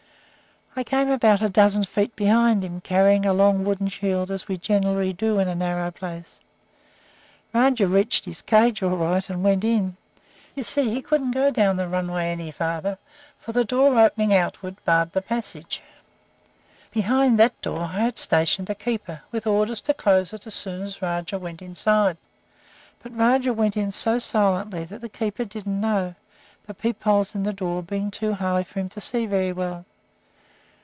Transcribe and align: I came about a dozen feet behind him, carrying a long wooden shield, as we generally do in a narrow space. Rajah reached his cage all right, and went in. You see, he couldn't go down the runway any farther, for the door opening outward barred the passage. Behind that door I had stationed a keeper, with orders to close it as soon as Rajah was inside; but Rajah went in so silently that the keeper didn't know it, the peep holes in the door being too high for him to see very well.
I 0.73 0.85
came 0.85 1.09
about 1.09 1.41
a 1.41 1.49
dozen 1.49 1.83
feet 1.83 2.15
behind 2.15 2.63
him, 2.63 2.79
carrying 2.79 3.25
a 3.25 3.33
long 3.33 3.65
wooden 3.65 3.89
shield, 3.89 4.31
as 4.31 4.47
we 4.47 4.57
generally 4.57 5.11
do 5.11 5.37
in 5.37 5.49
a 5.49 5.53
narrow 5.53 5.89
space. 5.93 6.39
Rajah 7.51 7.89
reached 7.89 8.23
his 8.23 8.41
cage 8.41 8.81
all 8.81 8.95
right, 8.95 9.29
and 9.29 9.43
went 9.43 9.65
in. 9.65 9.97
You 10.55 10.63
see, 10.63 10.89
he 10.89 11.01
couldn't 11.01 11.31
go 11.31 11.51
down 11.51 11.75
the 11.75 11.89
runway 11.89 12.27
any 12.27 12.51
farther, 12.51 12.97
for 13.37 13.51
the 13.51 13.65
door 13.65 13.99
opening 13.99 14.33
outward 14.33 14.77
barred 14.85 15.11
the 15.11 15.21
passage. 15.21 15.83
Behind 16.91 17.37
that 17.37 17.59
door 17.59 17.81
I 17.81 17.99
had 18.03 18.17
stationed 18.17 18.69
a 18.69 18.73
keeper, 18.75 19.21
with 19.29 19.45
orders 19.45 19.81
to 19.81 19.93
close 19.93 20.31
it 20.31 20.47
as 20.47 20.55
soon 20.55 20.83
as 20.83 21.01
Rajah 21.01 21.37
was 21.37 21.55
inside; 21.59 22.15
but 23.03 23.13
Rajah 23.13 23.51
went 23.53 23.75
in 23.75 23.91
so 23.91 24.19
silently 24.19 24.85
that 24.85 25.01
the 25.01 25.09
keeper 25.09 25.43
didn't 25.43 25.81
know 25.81 26.07
it, 26.07 26.15
the 26.65 26.73
peep 26.73 27.03
holes 27.03 27.35
in 27.35 27.43
the 27.43 27.51
door 27.51 27.83
being 27.83 28.09
too 28.09 28.31
high 28.35 28.63
for 28.63 28.79
him 28.79 28.87
to 28.87 29.01
see 29.01 29.25
very 29.25 29.51
well. 29.51 29.85